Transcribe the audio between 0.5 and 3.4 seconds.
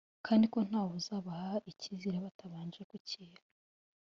ko ntawuzabaha icyizere batabanje kukiha